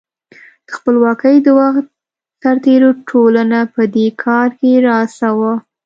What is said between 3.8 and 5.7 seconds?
دې کار کې راس وه.